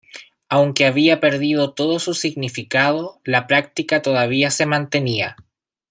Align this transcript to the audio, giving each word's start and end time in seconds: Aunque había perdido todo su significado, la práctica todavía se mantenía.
Aunque 0.49 0.87
había 0.87 1.19
perdido 1.19 1.75
todo 1.75 1.99
su 1.99 2.15
significado, 2.15 3.21
la 3.23 3.45
práctica 3.45 4.01
todavía 4.01 4.49
se 4.49 4.65
mantenía. 4.65 5.35